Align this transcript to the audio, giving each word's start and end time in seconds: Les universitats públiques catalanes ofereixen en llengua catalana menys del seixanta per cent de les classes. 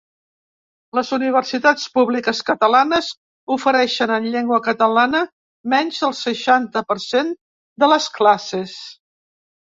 Les 0.99 1.09
universitats 1.15 1.83
públiques 1.97 2.39
catalanes 2.47 3.09
ofereixen 3.55 4.13
en 4.15 4.25
llengua 4.35 4.57
catalana 4.67 5.21
menys 5.73 5.99
del 6.05 6.15
seixanta 6.21 6.83
per 6.93 6.97
cent 7.03 7.29
de 7.85 7.91
les 7.93 8.09
classes. 8.17 8.75